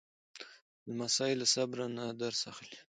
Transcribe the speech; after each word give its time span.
لمسی 0.87 1.31
له 1.39 1.45
صبر 1.53 1.77
نه 1.97 2.03
درس 2.21 2.41
اخلي. 2.51 2.77